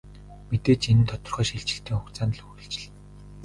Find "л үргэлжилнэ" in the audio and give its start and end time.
2.37-2.93